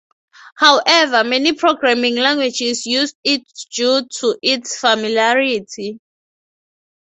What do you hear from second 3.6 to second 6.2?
due to its familiarity.